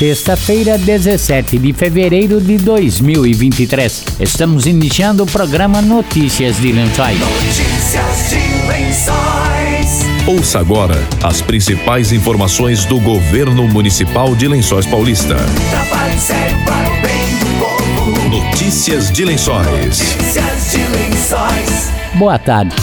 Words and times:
sexta-feira, 0.00 0.78
17 0.78 1.58
de 1.58 1.74
fevereiro 1.74 2.40
de 2.40 2.56
2023. 2.56 4.04
Estamos 4.18 4.64
iniciando 4.64 5.24
o 5.24 5.26
programa 5.26 5.82
Notícias 5.82 6.56
de 6.56 6.72
Lençóis. 6.72 7.20
Notícias 7.20 8.30
de 8.30 8.66
Lençóis. 8.66 10.26
Ouça 10.26 10.58
agora 10.58 11.06
as 11.22 11.42
principais 11.42 12.12
informações 12.12 12.86
do 12.86 12.98
governo 12.98 13.68
municipal 13.68 14.34
de 14.34 14.48
Lençóis 14.48 14.86
Paulista. 14.86 15.36
Trabalho 15.70 16.18
sério 16.18 16.56
para 16.64 16.88
o 16.88 17.02
bem 17.02 17.36
do 17.38 17.58
povo. 17.58 18.28
Notícias 18.30 19.12
de 19.12 19.26
Lençóis. 19.26 19.66
Notícias 19.66 20.70
de 20.70 20.78
Lençóis. 20.78 21.90
Boa 22.14 22.38
tarde. 22.38 22.74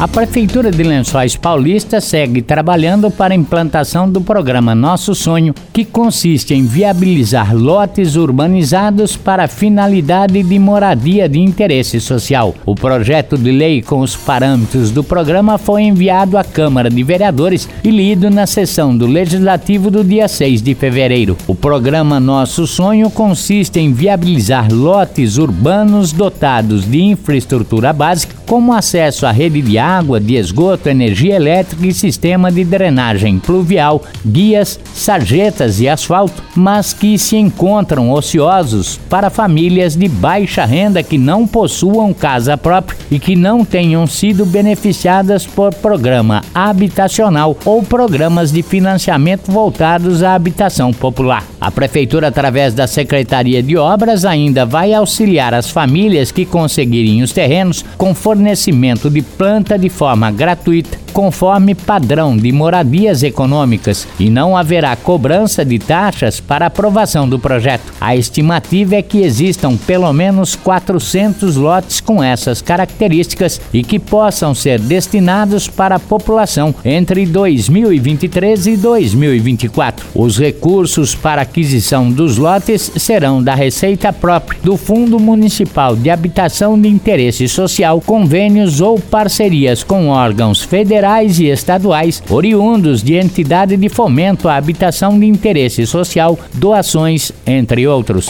A 0.00 0.06
Prefeitura 0.06 0.70
de 0.70 0.84
Lençóis 0.84 1.34
Paulista 1.34 2.00
segue 2.00 2.40
trabalhando 2.40 3.10
para 3.10 3.34
a 3.34 3.36
implantação 3.36 4.08
do 4.08 4.20
programa 4.20 4.72
Nosso 4.72 5.12
Sonho, 5.12 5.52
que 5.72 5.84
consiste 5.84 6.54
em 6.54 6.64
viabilizar 6.64 7.52
lotes 7.52 8.14
urbanizados 8.14 9.16
para 9.16 9.48
finalidade 9.48 10.40
de 10.40 10.56
moradia 10.56 11.28
de 11.28 11.40
interesse 11.40 12.00
social. 12.00 12.54
O 12.64 12.76
projeto 12.76 13.36
de 13.36 13.50
lei 13.50 13.82
com 13.82 13.98
os 13.98 14.14
parâmetros 14.14 14.92
do 14.92 15.02
programa 15.02 15.58
foi 15.58 15.82
enviado 15.82 16.38
à 16.38 16.44
Câmara 16.44 16.88
de 16.88 17.02
Vereadores 17.02 17.68
e 17.82 17.90
lido 17.90 18.30
na 18.30 18.46
sessão 18.46 18.96
do 18.96 19.04
Legislativo 19.04 19.90
do 19.90 20.04
dia 20.04 20.28
6 20.28 20.62
de 20.62 20.76
fevereiro. 20.76 21.36
O 21.48 21.56
programa 21.56 22.20
Nosso 22.20 22.68
Sonho 22.68 23.10
consiste 23.10 23.80
em 23.80 23.92
viabilizar 23.92 24.72
lotes 24.72 25.38
urbanos 25.38 26.12
dotados 26.12 26.88
de 26.88 27.02
infraestrutura 27.02 27.92
básica, 27.92 28.36
como 28.46 28.72
acesso 28.72 29.26
à 29.26 29.32
rede 29.32 29.60
de 29.60 29.76
de 30.20 30.36
esgoto, 30.36 30.88
energia 30.88 31.34
elétrica 31.34 31.86
e 31.86 31.94
sistema 31.94 32.52
de 32.52 32.62
drenagem 32.62 33.38
pluvial, 33.38 34.02
guias, 34.24 34.78
sarjetas 34.92 35.80
e 35.80 35.88
asfalto, 35.88 36.42
mas 36.54 36.92
que 36.92 37.18
se 37.18 37.36
encontram 37.36 38.12
ociosos 38.12 39.00
para 39.08 39.30
famílias 39.30 39.96
de 39.96 40.06
baixa 40.06 40.64
renda 40.64 41.02
que 41.02 41.16
não 41.16 41.46
possuam 41.46 42.12
casa 42.12 42.56
própria 42.56 42.98
e 43.10 43.18
que 43.18 43.34
não 43.34 43.64
tenham 43.64 44.06
sido 44.06 44.44
beneficiadas 44.44 45.46
por 45.46 45.74
programa 45.74 46.42
habitacional 46.54 47.56
ou 47.64 47.82
programas 47.82 48.52
de 48.52 48.62
financiamento 48.62 49.50
voltados 49.50 50.22
à 50.22 50.34
habitação 50.34 50.92
popular. 50.92 51.44
A 51.60 51.70
prefeitura 51.70 52.28
através 52.28 52.74
da 52.74 52.86
Secretaria 52.86 53.62
de 53.62 53.76
Obras 53.76 54.24
ainda 54.24 54.66
vai 54.66 54.92
auxiliar 54.92 55.54
as 55.54 55.70
famílias 55.70 56.30
que 56.30 56.44
conseguirem 56.44 57.22
os 57.22 57.32
terrenos 57.32 57.84
com 57.96 58.14
fornecimento 58.14 59.08
de 59.08 59.22
planta 59.22 59.77
de 59.78 59.88
forma 59.88 60.30
gratuita, 60.30 60.98
conforme 61.18 61.74
padrão 61.74 62.36
de 62.36 62.52
moradias 62.52 63.24
econômicas, 63.24 64.06
e 64.20 64.30
não 64.30 64.56
haverá 64.56 64.94
cobrança 64.94 65.64
de 65.64 65.76
taxas 65.76 66.38
para 66.38 66.66
aprovação 66.66 67.28
do 67.28 67.40
projeto. 67.40 67.92
A 68.00 68.14
estimativa 68.14 68.94
é 68.94 69.02
que 69.02 69.22
existam 69.22 69.76
pelo 69.76 70.12
menos 70.12 70.54
400 70.54 71.56
lotes 71.56 72.00
com 72.00 72.22
essas 72.22 72.62
características 72.62 73.60
e 73.74 73.82
que 73.82 73.98
possam 73.98 74.54
ser 74.54 74.78
destinados 74.78 75.66
para 75.66 75.96
a 75.96 75.98
população 75.98 76.72
entre 76.84 77.26
2023 77.26 78.68
e 78.68 78.76
2024. 78.76 80.06
Os 80.14 80.38
recursos 80.38 81.16
para 81.16 81.42
aquisição 81.42 82.12
dos 82.12 82.38
lotes 82.38 82.92
serão 82.96 83.42
da 83.42 83.56
receita 83.56 84.12
própria 84.12 84.60
do 84.62 84.76
Fundo 84.76 85.18
Municipal 85.18 85.96
de 85.96 86.10
Habitação 86.10 86.80
de 86.80 86.88
Interesse 86.88 87.48
Social, 87.48 88.00
convênios 88.00 88.80
ou 88.80 89.00
parcerias 89.00 89.82
com 89.82 90.10
órgãos 90.10 90.62
federais 90.62 91.07
e 91.38 91.46
estaduais 91.46 92.22
oriundos 92.28 93.02
de 93.02 93.14
entidade 93.14 93.76
de 93.76 93.88
fomento 93.88 94.48
à 94.48 94.56
habitação 94.56 95.18
de 95.18 95.26
interesse 95.26 95.86
social, 95.86 96.38
doações, 96.54 97.32
entre 97.46 97.86
outros. 97.86 98.28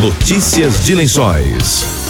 Notícias 0.00 0.84
de 0.84 0.94
Lençóis. 0.94 2.03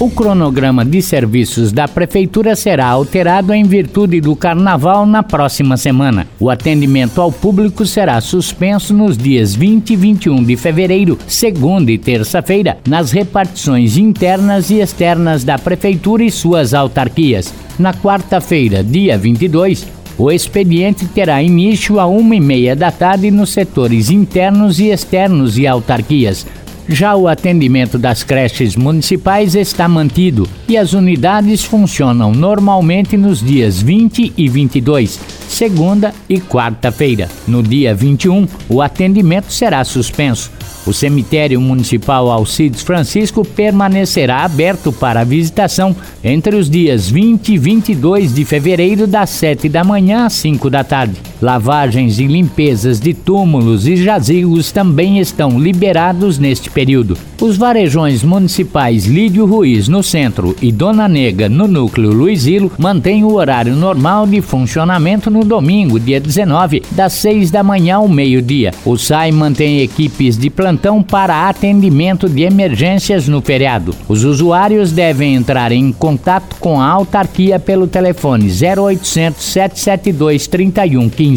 O 0.00 0.08
cronograma 0.08 0.84
de 0.84 1.02
serviços 1.02 1.72
da 1.72 1.88
Prefeitura 1.88 2.54
será 2.54 2.86
alterado 2.86 3.52
em 3.52 3.64
virtude 3.64 4.20
do 4.20 4.36
Carnaval 4.36 5.04
na 5.04 5.24
próxima 5.24 5.76
semana. 5.76 6.24
O 6.38 6.48
atendimento 6.48 7.20
ao 7.20 7.32
público 7.32 7.84
será 7.84 8.20
suspenso 8.20 8.94
nos 8.94 9.18
dias 9.18 9.56
20 9.56 9.90
e 9.90 9.96
21 9.96 10.44
de 10.44 10.56
fevereiro, 10.56 11.18
segunda 11.26 11.90
e 11.90 11.98
terça-feira, 11.98 12.78
nas 12.86 13.10
repartições 13.10 13.96
internas 13.96 14.70
e 14.70 14.78
externas 14.78 15.42
da 15.42 15.58
Prefeitura 15.58 16.22
e 16.22 16.30
suas 16.30 16.74
autarquias. 16.74 17.52
Na 17.76 17.92
quarta-feira, 17.92 18.84
dia 18.84 19.18
22, 19.18 19.84
o 20.16 20.30
expediente 20.30 21.06
terá 21.06 21.42
início 21.42 21.98
a 21.98 22.06
uma 22.06 22.36
e 22.36 22.40
meia 22.40 22.76
da 22.76 22.92
tarde 22.92 23.32
nos 23.32 23.50
setores 23.50 24.10
internos 24.10 24.78
e 24.78 24.90
externos 24.90 25.58
e 25.58 25.66
autarquias. 25.66 26.46
Já 26.90 27.14
o 27.14 27.28
atendimento 27.28 27.98
das 27.98 28.22
creches 28.22 28.74
municipais 28.74 29.54
está 29.54 29.86
mantido 29.86 30.48
e 30.66 30.74
as 30.74 30.94
unidades 30.94 31.62
funcionam 31.62 32.32
normalmente 32.32 33.14
nos 33.14 33.42
dias 33.42 33.82
20 33.82 34.32
e 34.34 34.48
22, 34.48 35.20
segunda 35.46 36.14
e 36.26 36.40
quarta-feira. 36.40 37.28
No 37.46 37.62
dia 37.62 37.94
21, 37.94 38.48
o 38.70 38.80
atendimento 38.80 39.52
será 39.52 39.84
suspenso. 39.84 40.50
O 40.86 40.92
cemitério 40.94 41.60
municipal 41.60 42.30
Alcides 42.30 42.80
Francisco 42.80 43.44
permanecerá 43.44 44.44
aberto 44.44 44.90
para 44.90 45.24
visitação 45.24 45.94
entre 46.24 46.56
os 46.56 46.70
dias 46.70 47.10
20 47.10 47.52
e 47.52 47.58
22 47.58 48.34
de 48.34 48.46
fevereiro, 48.46 49.06
das 49.06 49.28
7 49.28 49.68
da 49.68 49.84
manhã 49.84 50.24
às 50.24 50.32
5 50.32 50.70
da 50.70 50.82
tarde. 50.82 51.27
Lavagens 51.40 52.18
e 52.18 52.26
limpezas 52.26 52.98
de 52.98 53.14
túmulos 53.14 53.86
e 53.86 53.96
jazigos 53.96 54.72
também 54.72 55.20
estão 55.20 55.58
liberados 55.58 56.36
neste 56.36 56.68
período. 56.68 57.16
Os 57.40 57.56
varejões 57.56 58.24
municipais 58.24 59.06
Lídio 59.06 59.46
Ruiz 59.46 59.86
no 59.86 60.02
centro 60.02 60.56
e 60.60 60.72
Dona 60.72 61.06
Nega 61.06 61.48
no 61.48 61.68
núcleo 61.68 62.12
Luizilo 62.12 62.72
mantêm 62.76 63.22
o 63.22 63.34
horário 63.34 63.76
normal 63.76 64.26
de 64.26 64.40
funcionamento 64.40 65.30
no 65.30 65.44
domingo, 65.44 66.00
dia 66.00 66.20
19, 66.20 66.82
das 66.90 67.12
6 67.12 67.52
da 67.52 67.62
manhã 67.62 67.96
ao 67.96 68.08
meio-dia. 68.08 68.72
O 68.84 68.96
SAI 68.96 69.30
mantém 69.30 69.80
equipes 69.80 70.36
de 70.36 70.50
plantão 70.50 71.00
para 71.00 71.48
atendimento 71.48 72.28
de 72.28 72.42
emergências 72.42 73.28
no 73.28 73.40
feriado. 73.40 73.94
Os 74.08 74.24
usuários 74.24 74.90
devem 74.90 75.36
entrar 75.36 75.70
em 75.70 75.92
contato 75.92 76.56
com 76.58 76.80
a 76.80 76.86
autarquia 76.86 77.60
pelo 77.60 77.86
telefone 77.86 78.48
0800 78.50 79.40
772 79.40 80.48
3115. 80.48 81.27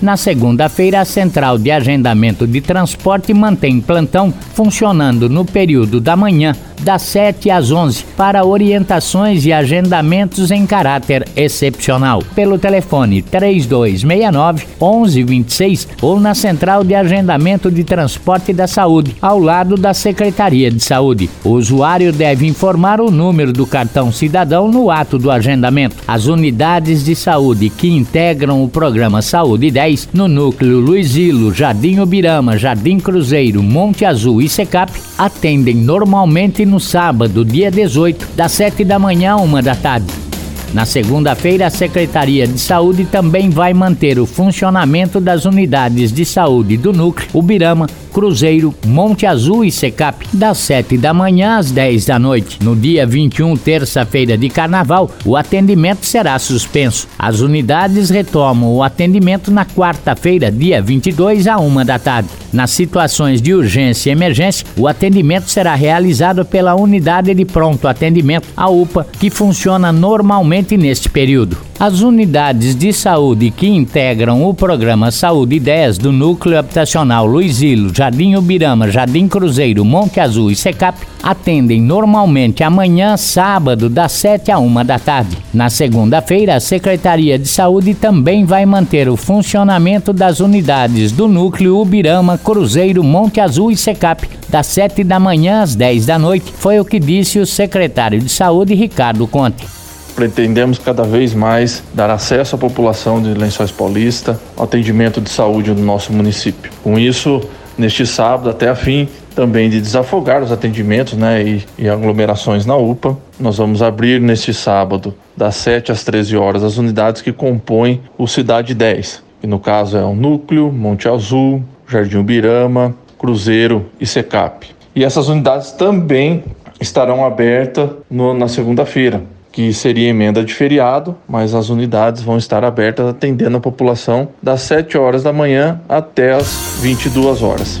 Na 0.00 0.16
segunda-feira, 0.16 1.00
a 1.00 1.04
central 1.04 1.58
de 1.58 1.70
agendamento 1.70 2.46
de 2.46 2.60
transporte 2.60 3.34
mantém 3.34 3.80
plantão 3.80 4.32
funcionando 4.54 5.28
no 5.28 5.44
período 5.44 6.00
da 6.00 6.16
manhã, 6.16 6.54
das 6.80 7.02
7 7.02 7.50
às 7.50 7.70
11, 7.70 8.04
para 8.16 8.44
orientações 8.44 9.44
e 9.44 9.52
agendamentos 9.52 10.50
em 10.50 10.66
caráter 10.66 11.26
excepcional, 11.36 12.22
pelo 12.34 12.58
telefone 12.58 13.22
3269 13.22 14.66
1126 14.80 15.88
ou 16.02 16.20
na 16.20 16.34
central 16.34 16.84
de 16.84 16.94
agendamento 16.94 17.70
de 17.70 17.84
transporte 17.84 18.52
da 18.52 18.66
saúde, 18.66 19.16
ao 19.20 19.38
lado 19.38 19.76
da 19.76 19.92
Secretaria 19.94 20.70
de 20.70 20.80
Saúde. 20.80 21.30
O 21.44 21.50
usuário 21.50 22.12
deve 22.12 22.46
informar 22.46 23.00
o 23.00 23.10
número 23.10 23.52
do 23.52 23.66
cartão 23.66 24.12
cidadão 24.12 24.68
no 24.68 24.90
ato 24.90 25.18
do 25.18 25.30
agendamento. 25.30 25.96
As 26.06 26.26
unidades 26.26 27.04
de 27.04 27.14
saúde 27.14 27.70
que 27.70 27.88
integram 27.88 28.62
o 28.62 28.68
programa 28.68 29.22
Saúde 29.22 29.70
10 29.70 30.10
no 30.12 30.28
núcleo 30.28 30.80
Luizilo, 30.80 31.52
Jardim 31.52 31.98
Ubirama, 32.00 32.56
Jardim 32.56 32.98
Cruzeiro, 32.98 33.62
Monte 33.62 34.04
Azul 34.04 34.40
e 34.40 34.48
Secap 34.48 34.92
atendem 35.16 35.74
normalmente 35.74 36.64
no 36.68 36.78
sábado, 36.78 37.44
dia 37.44 37.70
18, 37.70 38.28
das 38.36 38.52
7 38.52 38.84
da 38.84 38.98
manhã 38.98 39.32
a 39.32 39.36
1 39.36 39.62
da 39.62 39.74
tarde. 39.74 40.28
Na 40.74 40.84
segunda-feira, 40.84 41.66
a 41.66 41.70
Secretaria 41.70 42.46
de 42.46 42.58
Saúde 42.58 43.06
também 43.06 43.48
vai 43.48 43.72
manter 43.72 44.18
o 44.18 44.26
funcionamento 44.26 45.18
das 45.18 45.46
unidades 45.46 46.12
de 46.12 46.26
saúde 46.26 46.76
do 46.76 46.92
núcleo 46.92 47.26
Ubirama, 47.32 47.86
Cruzeiro, 48.12 48.74
Monte 48.84 49.24
Azul 49.24 49.64
e 49.64 49.72
Secap, 49.72 50.26
das 50.32 50.58
7 50.58 50.98
da 50.98 51.14
manhã 51.14 51.56
às 51.56 51.70
10 51.70 52.04
da 52.04 52.18
noite. 52.18 52.58
No 52.62 52.76
dia 52.76 53.06
21, 53.06 53.56
terça-feira 53.56 54.36
de 54.36 54.50
carnaval, 54.50 55.10
o 55.24 55.36
atendimento 55.36 56.04
será 56.04 56.38
suspenso. 56.38 57.08
As 57.18 57.40
unidades 57.40 58.10
retomam 58.10 58.74
o 58.74 58.82
atendimento 58.82 59.50
na 59.50 59.64
quarta-feira, 59.64 60.50
dia 60.50 60.82
22, 60.82 61.46
à 61.46 61.58
1 61.58 61.84
da 61.84 61.98
tarde. 61.98 62.28
Nas 62.52 62.70
situações 62.70 63.42
de 63.42 63.52
urgência 63.54 64.10
e 64.10 64.12
emergência, 64.12 64.66
o 64.76 64.88
atendimento 64.88 65.50
será 65.50 65.74
realizado 65.74 66.44
pela 66.44 66.74
Unidade 66.74 67.34
de 67.34 67.44
Pronto 67.44 67.86
Atendimento, 67.86 68.48
a 68.56 68.68
UPA, 68.68 69.06
que 69.18 69.30
funciona 69.30 69.92
normalmente 69.92 70.76
neste 70.76 71.08
período. 71.08 71.68
As 71.80 72.00
unidades 72.00 72.74
de 72.74 72.92
saúde 72.92 73.52
que 73.52 73.68
integram 73.68 74.42
o 74.44 74.52
programa 74.52 75.12
Saúde 75.12 75.60
10 75.60 75.98
do 75.98 76.10
Núcleo 76.10 76.58
Habitacional 76.58 77.24
Luizilo, 77.24 77.94
Jardim 77.94 78.34
Ubirama, 78.34 78.90
Jardim 78.90 79.28
Cruzeiro, 79.28 79.84
Monte 79.84 80.18
Azul 80.18 80.50
e 80.50 80.56
Secap 80.56 80.98
atendem 81.22 81.80
normalmente 81.80 82.64
amanhã, 82.64 83.16
sábado, 83.16 83.88
das 83.88 84.10
7 84.12 84.50
a 84.50 84.58
1 84.58 84.84
da 84.84 84.98
tarde. 84.98 85.36
Na 85.54 85.70
segunda-feira, 85.70 86.56
a 86.56 86.60
Secretaria 86.60 87.38
de 87.38 87.46
Saúde 87.46 87.94
também 87.94 88.44
vai 88.44 88.66
manter 88.66 89.08
o 89.08 89.16
funcionamento 89.16 90.12
das 90.12 90.40
unidades 90.40 91.12
do 91.12 91.28
Núcleo 91.28 91.78
Ubirama, 91.78 92.37
Cruzeiro, 92.38 93.04
Monte 93.04 93.40
Azul 93.40 93.70
e 93.70 93.76
Secap, 93.76 94.28
das 94.48 94.66
7 94.68 95.04
da 95.04 95.18
manhã 95.20 95.62
às 95.62 95.74
10 95.74 96.06
da 96.06 96.18
noite, 96.18 96.52
foi 96.56 96.80
o 96.80 96.84
que 96.84 96.98
disse 96.98 97.38
o 97.38 97.46
secretário 97.46 98.20
de 98.20 98.28
Saúde, 98.28 98.74
Ricardo 98.74 99.26
Conte. 99.26 99.66
Pretendemos 100.14 100.78
cada 100.78 101.04
vez 101.04 101.34
mais 101.34 101.82
dar 101.94 102.10
acesso 102.10 102.56
à 102.56 102.58
população 102.58 103.22
de 103.22 103.34
Lençóis 103.34 103.70
Paulista 103.70 104.40
ao 104.56 104.64
atendimento 104.64 105.20
de 105.20 105.30
saúde 105.30 105.70
no 105.70 105.82
nosso 105.82 106.12
município. 106.12 106.72
Com 106.82 106.98
isso, 106.98 107.40
neste 107.76 108.04
sábado, 108.04 108.50
até 108.50 108.68
a 108.68 108.74
fim 108.74 109.08
também 109.38 109.70
de 109.70 109.80
desafogar 109.80 110.42
os 110.42 110.50
atendimentos 110.50 111.14
né, 111.14 111.40
e, 111.44 111.64
e 111.78 111.88
aglomerações 111.88 112.66
na 112.66 112.76
UPA, 112.76 113.16
nós 113.38 113.58
vamos 113.58 113.80
abrir 113.80 114.20
neste 114.20 114.52
sábado, 114.52 115.14
das 115.36 115.54
7 115.54 115.92
às 115.92 116.02
13 116.02 116.36
horas, 116.36 116.64
as 116.64 116.76
unidades 116.76 117.22
que 117.22 117.32
compõem 117.32 118.00
o 118.18 118.26
Cidade 118.26 118.74
10, 118.74 119.22
que 119.40 119.46
no 119.46 119.60
caso 119.60 119.96
é 119.96 120.02
o 120.02 120.12
Núcleo, 120.12 120.72
Monte 120.72 121.08
Azul, 121.08 121.62
Jardim 121.88 122.18
Ubirama, 122.18 122.94
Cruzeiro 123.18 123.86
e 124.00 124.06
Secap. 124.06 124.68
E 124.94 125.04
essas 125.04 125.28
unidades 125.28 125.72
também 125.72 126.44
estarão 126.80 127.24
abertas 127.24 127.90
no, 128.10 128.34
na 128.34 128.48
segunda-feira, 128.48 129.22
que 129.50 129.72
seria 129.72 130.08
emenda 130.08 130.44
de 130.44 130.54
feriado, 130.54 131.16
mas 131.28 131.54
as 131.54 131.68
unidades 131.68 132.22
vão 132.22 132.36
estar 132.36 132.64
abertas 132.64 133.06
atendendo 133.06 133.56
a 133.56 133.60
população 133.60 134.28
das 134.42 134.62
7 134.62 134.96
horas 134.96 135.22
da 135.22 135.32
manhã 135.32 135.80
até 135.88 136.32
as 136.32 136.78
22 136.80 137.42
horas. 137.42 137.80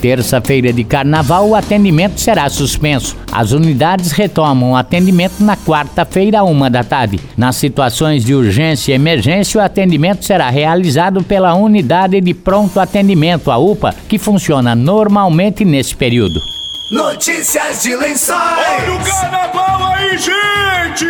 Terça-feira 0.00 0.72
de 0.72 0.84
carnaval, 0.84 1.48
o 1.48 1.54
atendimento 1.54 2.20
será 2.20 2.48
suspenso. 2.48 3.16
As 3.32 3.52
unidades 3.52 4.12
retomam 4.12 4.72
o 4.72 4.76
atendimento 4.76 5.40
na 5.40 5.56
quarta-feira, 5.56 6.44
uma 6.44 6.70
da 6.70 6.84
tarde. 6.84 7.20
Nas 7.36 7.56
situações 7.56 8.24
de 8.24 8.34
urgência 8.34 8.92
e 8.92 8.94
emergência, 8.94 9.60
o 9.60 9.64
atendimento 9.64 10.24
será 10.24 10.50
realizado 10.50 11.22
pela 11.22 11.54
unidade 11.54 12.20
de 12.20 12.34
pronto 12.34 12.78
atendimento, 12.80 13.50
a 13.50 13.58
UPA, 13.58 13.94
que 14.08 14.18
funciona 14.18 14.74
normalmente 14.74 15.64
nesse 15.64 15.94
período. 15.94 16.55
Notícias 16.88 17.82
de 17.82 17.96
Lençóis. 17.96 18.38
Olha 18.38 18.94
o 18.94 19.04
carnaval 19.04 19.92
aí, 19.92 20.16
gente! 20.16 21.04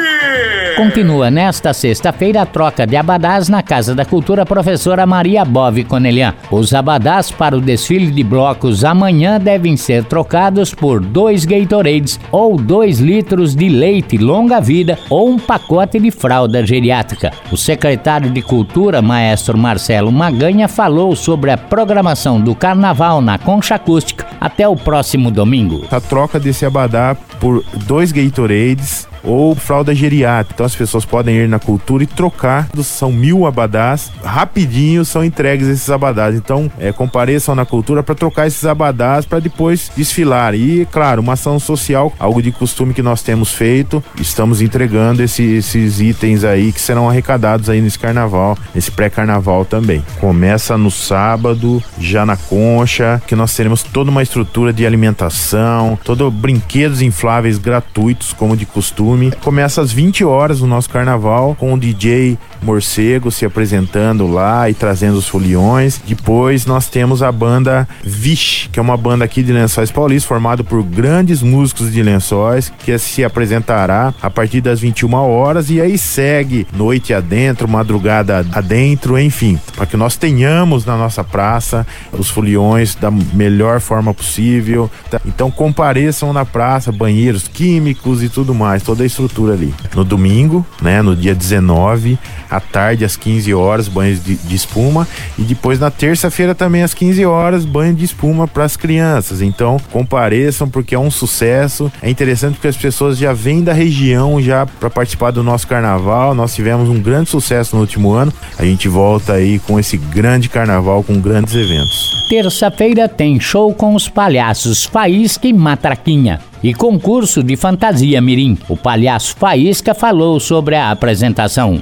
Continua 0.75 1.31
nesta 1.31 1.75
sexta-feira 1.75 2.43
a 2.43 2.47
troca 2.47 2.87
de 2.87 2.97
abadás 2.97 3.51
na 3.51 3.63
Casa 3.63 3.95
da 3.95 4.03
Cultura 4.03 4.47
Professora 4.47 5.05
Maria 5.05 5.45
Bove 5.45 5.85
Conelian. 5.85 6.35
Os 6.51 6.73
abadás 6.73 7.31
para 7.31 7.57
o 7.57 7.61
desfile 7.61 8.11
de 8.11 8.25
blocos 8.25 8.85
amanhã 8.85 9.39
devem 9.39 9.77
ser 9.77 10.05
trocados 10.05 10.73
por 10.73 11.01
dois 11.01 11.45
Gatorades 11.45 12.19
ou 12.33 12.57
dois 12.57 12.99
litros 12.99 13.55
de 13.55 13.69
leite 13.69 14.17
longa-vida 14.17 14.99
ou 15.11 15.29
um 15.29 15.39
pacote 15.39 15.99
de 15.99 16.11
fralda 16.11 16.65
geriátrica. 16.65 17.33
O 17.53 17.57
secretário 17.57 18.31
de 18.31 18.41
Cultura, 18.41 19.03
maestro 19.03 19.59
Marcelo 19.59 20.11
Maganha, 20.11 20.69
falou 20.69 21.15
sobre 21.15 21.51
a 21.51 21.59
programação 21.59 22.41
do 22.41 22.55
carnaval 22.55 23.21
na 23.21 23.37
Concha 23.37 23.75
Acústica 23.75 24.27
até 24.41 24.67
o 24.69 24.77
próximo 24.77 25.31
domingo. 25.31 25.85
A 25.91 26.01
troca 26.01 26.39
desse 26.39 26.65
abadá 26.65 27.17
por 27.41 27.65
dois 27.87 28.13
Gatorades 28.13 29.09
ou 29.27 29.55
fralda 29.55 29.95
geriátrica. 29.95 30.55
Então 30.55 30.67
as 30.67 30.77
pessoas 30.77 31.05
podem 31.05 31.37
ir 31.37 31.49
na 31.49 31.59
cultura 31.59 32.05
e 32.05 32.07
trocar. 32.07 32.69
São 32.83 33.13
mil 33.13 33.47
abadás. 33.47 34.11
Rapidinho 34.25 35.05
são 35.05 35.25
entregues 35.25 35.67
esses 35.67 35.91
abadás. 35.91 36.35
Então 36.37 36.71
é, 36.79 36.93
compareçam 36.93 37.55
na 37.55 37.67
cultura 37.67 38.03
para 38.03 38.15
trocar 38.15 38.47
esses 38.47 38.65
abadás 38.65 39.27
para 39.27 39.41
depois 39.41 39.91
desfilar. 39.97 40.55
E, 40.55 40.87
claro, 40.87 41.21
uma 41.21 41.33
ação 41.33 41.59
social, 41.59 42.13
algo 42.19 42.41
de 42.41 42.53
costume 42.53 42.95
que 42.95 43.03
nós 43.03 43.23
temos 43.23 43.53
feito. 43.53 44.03
Estamos 44.21 44.63
entregando 44.63 45.23
esse, 45.23 45.43
esses 45.43 46.01
itens 46.01 46.45
aí 46.45 46.73
que 46.73 46.81
serão 46.81 47.09
arrecadados 47.09 47.69
aí 47.69 47.81
nesse 47.81 47.99
carnaval, 47.99 48.57
nesse 48.75 48.91
pré-carnaval 48.91 49.65
também. 49.65 50.03
Começa 50.21 50.79
no 50.79 50.91
sábado, 50.91 51.83
já 51.99 52.25
na 52.25 52.37
concha, 52.37 53.21
que 53.27 53.35
nós 53.35 53.55
teremos 53.55 53.83
toda 53.83 54.11
uma 54.11 54.23
estrutura 54.23 54.73
de 54.73 54.87
alimentação, 54.87 55.99
todo 56.05 56.31
brinquedos 56.31 57.03
infláveis 57.03 57.59
gratuitos, 57.59 58.33
como 58.33 58.57
de 58.57 58.65
costume. 58.67 59.16
Começa 59.43 59.81
às 59.81 59.93
20 59.93 60.25
horas 60.25 60.61
o 60.61 60.67
nosso 60.67 60.91
carnaval 60.91 61.55
com 61.55 61.73
o 61.73 61.79
DJ 61.79 62.39
Morcego 62.67 63.31
se 63.31 63.47
apresentando 63.47 64.27
lá 64.27 64.69
e 64.69 64.75
trazendo 64.75 65.17
os 65.17 65.29
foliões. 65.29 66.01
Depois 66.05 66.67
nós 66.67 66.89
temos 66.89 67.23
a 67.23 67.31
banda 67.31 67.89
Vish, 68.03 68.69
que 68.73 68.81
é 68.81 68.83
uma 68.83 68.97
banda 68.97 69.25
aqui 69.25 69.43
de 69.43 69.53
Lençóis 69.53 69.91
Paulistas, 69.91 70.29
formada 70.29 70.65
por 70.65 70.83
grandes 70.83 71.43
músicos 71.43 71.93
de 71.93 72.03
Lençóis, 72.03 72.73
que 72.81 72.99
se 72.99 73.23
apresentará 73.23 74.13
a 74.21 74.29
partir 74.29 74.61
das 74.61 74.81
21 74.81 75.15
horas 75.15 75.71
e 75.71 75.81
aí 75.81 75.97
segue 75.97 76.67
noite 76.73 77.15
adentro, 77.15 77.69
madrugada 77.69 78.45
adentro, 78.53 79.19
enfim, 79.19 79.59
para 79.77 79.87
que 79.87 79.97
nós 79.97 80.17
tenhamos 80.17 80.85
na 80.85 80.97
nossa 80.97 81.23
praça 81.23 81.87
os 82.13 82.29
foliões 82.29 82.97
da 82.97 83.11
melhor 83.11 83.81
forma 83.81 84.13
possível. 84.13 84.91
Tá? 85.09 85.21
Então 85.25 85.51
compareçam 85.51 86.33
na 86.33 86.45
praça, 86.45 86.91
banheiros 86.91 87.47
químicos 87.47 88.23
e 88.23 88.29
tudo 88.29 88.53
mais, 88.55 88.83
toda 88.83 89.05
a 89.05 89.07
estrutura 89.07 89.53
ali. 89.53 89.73
No 89.95 90.05
domingo, 90.05 90.67
né, 90.83 91.01
no 91.03 91.15
dia 91.15 91.35
19, 91.35 92.19
à 92.57 92.61
tarde 92.61 93.05
às 93.05 93.17
15 93.17 93.53
horas, 93.55 93.89
banhos 93.89 94.23
de, 94.23 94.35
de 94.37 94.55
espuma 94.55 95.07
e 95.39 95.43
depois 95.43 95.79
na 95.79 95.91
terça-feira 95.91 96.55
também 96.55 96.83
às 96.83 96.95
15 96.95 97.25
horas, 97.25 97.65
banho 97.65 97.95
de 97.95 98.05
espuma 98.05 98.49
para 98.49 98.65
as 98.65 98.77
crianças. 98.77 99.43
Então, 99.43 99.79
compareçam 99.93 100.69
porque 100.69 100.95
é 100.95 100.99
um 100.99 101.11
sucesso. 101.11 101.91
É 102.03 102.11
interessante 102.11 102.55
porque 102.55 102.69
as 102.69 102.77
pessoas 102.77 103.19
já 103.19 103.33
vêm 103.33 103.63
da 103.63 103.73
região 103.73 104.41
já 104.41 104.67
para 104.67 104.91
participar 104.91 105.31
do 105.31 105.43
nosso 105.43 105.67
carnaval. 105.67 106.35
Nós 106.35 106.55
tivemos 106.55 106.89
um 106.89 107.01
grande 107.01 107.31
sucesso 107.31 107.75
no 107.75 107.83
último 107.83 108.13
ano. 108.13 108.33
A 108.59 108.65
gente 108.65 108.89
volta 108.89 109.35
aí 109.35 109.59
com 109.61 109.79
esse 109.79 109.97
grande 109.97 110.49
carnaval 110.49 111.03
com 111.03 111.21
grandes 111.21 111.55
eventos. 111.55 112.27
Terça-feira 112.29 113.09
tem 113.09 113.39
show 113.39 113.73
com 113.73 113.95
os 113.95 114.09
palhaços 114.09 114.85
Faísca 114.85 115.47
e 115.47 115.53
Matraquinha 115.53 116.41
e 116.63 116.75
concurso 116.75 117.43
de 117.43 117.57
fantasia 117.57 118.21
mirim. 118.21 118.59
O 118.69 118.77
palhaço 118.77 119.37
Faísca 119.37 119.95
falou 119.95 120.41
sobre 120.41 120.75
a 120.75 120.91
apresentação. 120.91 121.81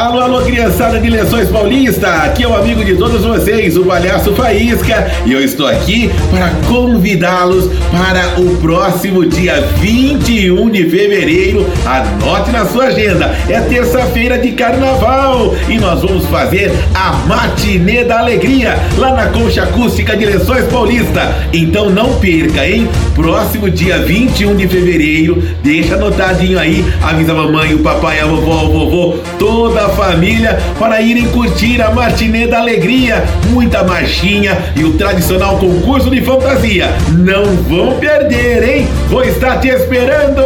Alô, 0.00 0.18
alô, 0.18 0.40
criançada 0.40 0.98
de 0.98 1.10
Lençóis 1.10 1.50
Paulista! 1.50 2.08
Aqui 2.22 2.42
é 2.42 2.48
o 2.48 2.56
amigo 2.56 2.82
de 2.82 2.96
todos 2.96 3.22
vocês, 3.22 3.76
o 3.76 3.84
Palhaço 3.84 4.32
Faísca, 4.32 5.12
e 5.26 5.32
eu 5.34 5.44
estou 5.44 5.66
aqui 5.66 6.10
para 6.30 6.48
convidá-los 6.66 7.66
para 7.90 8.40
o 8.40 8.56
próximo 8.56 9.26
dia 9.26 9.60
21 9.76 10.70
de 10.70 10.88
fevereiro. 10.88 11.66
Anote 11.84 12.50
na 12.50 12.64
sua 12.64 12.84
agenda, 12.84 13.26
é 13.46 13.60
terça-feira 13.60 14.38
de 14.38 14.52
carnaval 14.52 15.54
e 15.68 15.78
nós 15.78 16.00
vamos 16.00 16.24
fazer 16.28 16.72
a 16.94 17.12
Matinê 17.26 18.02
da 18.02 18.20
Alegria 18.20 18.78
lá 18.96 19.12
na 19.12 19.26
Concha 19.26 19.64
Acústica 19.64 20.16
de 20.16 20.24
Lençóis 20.24 20.64
Paulista. 20.72 21.30
Então 21.52 21.90
não 21.90 22.14
perca, 22.14 22.66
hein? 22.66 22.88
Próximo 23.14 23.68
dia 23.68 23.98
21 23.98 24.56
de 24.56 24.66
fevereiro, 24.66 25.42
deixa 25.62 25.96
anotadinho 25.96 26.58
aí, 26.58 26.82
avisa 27.02 27.32
a 27.32 27.34
mamãe, 27.34 27.74
o 27.74 27.80
papai, 27.80 28.20
a 28.20 28.24
vovó, 28.24 28.64
o 28.64 28.72
vovô, 28.72 29.18
toda 29.38 29.89
família 29.90 30.58
para 30.78 31.00
irem 31.00 31.28
curtir 31.28 31.80
a 31.80 31.90
Matinê 31.90 32.46
da 32.46 32.60
Alegria, 32.60 33.24
muita 33.50 33.84
marchinha 33.84 34.56
e 34.76 34.84
o 34.84 34.94
tradicional 34.94 35.58
concurso 35.58 36.10
de 36.10 36.22
fantasia. 36.22 36.88
Não 37.10 37.44
vão 37.68 37.98
perder, 37.98 38.68
hein? 38.68 38.88
Vou 39.08 39.22
estar 39.24 39.58
te 39.58 39.68
esperando! 39.68 40.40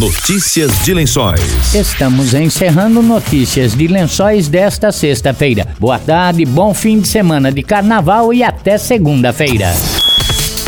Notícias 0.00 0.82
de 0.82 0.94
Lençóis. 0.94 1.74
Estamos 1.74 2.32
encerrando 2.32 3.02
notícias 3.02 3.76
de 3.76 3.86
lençóis 3.86 4.48
desta 4.48 4.90
sexta-feira. 4.90 5.66
Boa 5.78 5.98
tarde, 5.98 6.46
bom 6.46 6.72
fim 6.72 7.00
de 7.00 7.08
semana 7.08 7.52
de 7.52 7.62
carnaval 7.62 8.32
e 8.32 8.42
até 8.42 8.78
segunda-feira. 8.78 9.74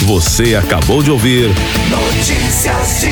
Você 0.03 0.55
acabou 0.55 1.03
de 1.03 1.11
ouvir 1.11 1.49
Notícias 1.89 3.01
de 3.01 3.12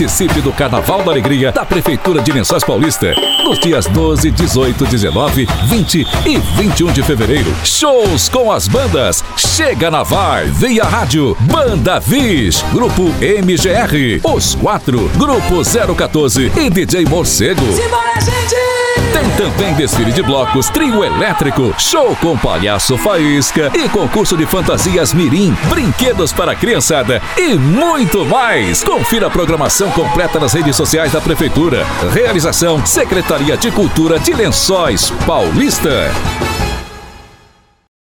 Participe 0.00 0.40
do 0.40 0.50
Carnaval 0.50 1.02
da 1.02 1.10
Alegria 1.10 1.52
da 1.52 1.62
Prefeitura 1.62 2.22
de 2.22 2.32
Lençóis 2.32 2.64
Paulista 2.64 3.14
nos 3.44 3.58
dias 3.58 3.84
12, 3.84 4.30
18, 4.30 4.86
19, 4.86 5.46
20 5.64 6.06
e 6.24 6.38
21 6.38 6.90
de 6.90 7.02
fevereiro. 7.02 7.54
Shows 7.62 8.30
com 8.30 8.50
as 8.50 8.66
bandas 8.66 9.22
Chega 9.36 9.90
na 9.90 10.02
Vai, 10.02 10.46
via 10.46 10.84
rádio, 10.84 11.36
Banda 11.40 12.00
Vis, 12.00 12.64
Grupo 12.72 13.12
MGR, 13.20 14.22
Os 14.24 14.54
Quatro, 14.54 15.10
Grupo 15.16 15.62
014 15.94 16.50
e 16.56 16.70
DJ 16.70 17.04
Morcego. 17.04 17.66
Tem 19.12 19.28
também 19.30 19.74
desfile 19.74 20.12
de 20.12 20.22
blocos, 20.22 20.70
trio 20.70 21.02
elétrico, 21.02 21.74
show 21.78 22.16
com 22.20 22.38
palhaço 22.38 22.96
faísca 22.96 23.70
e 23.74 23.88
concurso 23.88 24.36
de 24.36 24.46
fantasias 24.46 25.12
mirim, 25.12 25.54
brinquedos 25.68 26.32
para 26.32 26.52
a 26.52 26.54
criançada 26.54 27.20
e 27.36 27.54
muito 27.54 28.24
mais. 28.24 28.84
Confira 28.84 29.26
a 29.26 29.30
programação 29.30 29.89
completa 29.90 30.38
nas 30.38 30.52
redes 30.52 30.76
sociais 30.76 31.12
da 31.12 31.20
Prefeitura. 31.20 31.86
Realização 32.12 32.84
Secretaria 32.84 33.56
de 33.56 33.70
Cultura 33.70 34.18
de 34.18 34.32
Lençóis 34.32 35.10
Paulista. 35.26 36.10